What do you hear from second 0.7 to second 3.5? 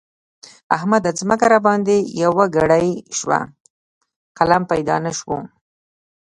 احمده! ځمکه راباندې يوه کړۍ شوه؛